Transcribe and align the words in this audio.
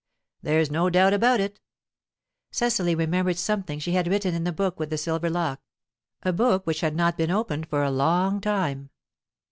"There's 0.41 0.71
no 0.71 0.89
doubt 0.89 1.13
about 1.13 1.39
it." 1.39 1.59
Cecily 2.51 2.95
remembered 2.95 3.37
something 3.37 3.77
she 3.77 3.91
had 3.91 4.07
written 4.07 4.33
in 4.33 4.45
the 4.45 4.51
book 4.51 4.79
with 4.79 4.89
the 4.89 4.97
silver 4.97 5.29
lock 5.29 5.61
a 6.23 6.33
book 6.33 6.65
which 6.65 6.81
had 6.81 6.95
not 6.95 7.17
been 7.17 7.29
opened 7.29 7.67
for 7.67 7.83
a 7.83 7.91
long 7.91 8.41
time. 8.41 8.89